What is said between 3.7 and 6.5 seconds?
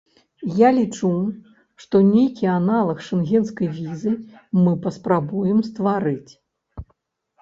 візы мы паспрабуем стварыць.